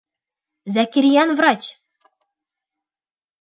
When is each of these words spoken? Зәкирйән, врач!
Зәкирйән, 0.77 1.33
врач! 1.41 1.69